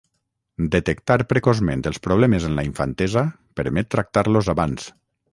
[0.75, 3.23] Detectar precoçment els problemes en la infantesa
[3.61, 4.89] permet tractar-los abans.